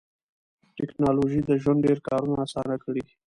[0.77, 3.03] ټکنالوژي د ژوند ډېر کارونه اسانه کړي